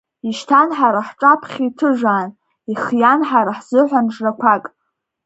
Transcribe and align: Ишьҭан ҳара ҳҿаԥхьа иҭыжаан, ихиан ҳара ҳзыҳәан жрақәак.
Ишьҭан 0.29 0.69
ҳара 0.77 1.01
ҳҿаԥхьа 1.07 1.61
иҭыжаан, 1.67 2.29
ихиан 2.71 3.21
ҳара 3.29 3.53
ҳзыҳәан 3.57 4.07
жрақәак. 4.13 4.65